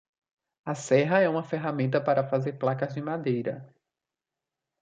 A 0.65 0.73
serra 0.73 1.19
é 1.19 1.29
uma 1.29 1.43
ferramenta 1.43 2.01
para 2.01 2.27
fazer 2.27 2.53
placas 2.53 2.95
de 2.95 3.01
madeira. 3.03 3.71